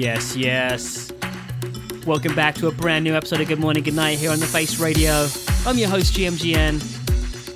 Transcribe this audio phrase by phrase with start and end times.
[0.00, 1.12] Yes, yes.
[2.06, 4.46] Welcome back to a brand new episode of Good Morning, Good Night here on The
[4.46, 5.28] Face Radio.
[5.66, 6.76] I'm your host, GMGN.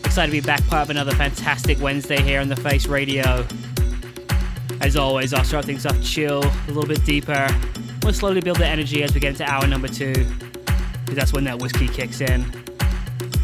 [0.05, 3.47] Excited to be back part of another fantastic Wednesday here on The Face Radio.
[4.83, 7.49] As always, I'll start things off chill, a little bit deeper.
[8.03, 11.45] We'll slowly build the energy as we get into hour number two, because that's when
[11.45, 12.43] that whiskey kicks in.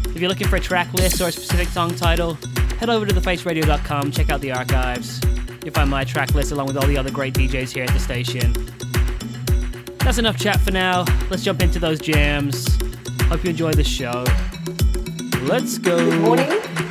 [0.09, 2.35] If you're looking for a track list or a specific song title,
[2.77, 5.19] head over to thefaceradio.com, check out the archives.
[5.65, 7.99] You'll find my track list along with all the other great DJs here at the
[7.99, 8.53] station.
[10.03, 11.05] That's enough chat for now.
[11.29, 12.67] Let's jump into those jams.
[13.23, 14.25] Hope you enjoy the show.
[15.43, 15.97] Let's go.
[15.97, 16.90] Good morning.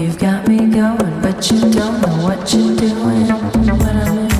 [0.00, 3.28] You've got me going, but you don't know what you're doing.
[3.78, 4.33] When I'm in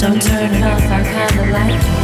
[0.00, 0.80] Don't turn it off.
[0.80, 1.99] I kinda like it.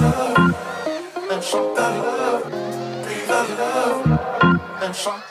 [0.00, 0.56] love,
[1.32, 2.44] and shut the love,
[3.06, 5.30] be the love, and shut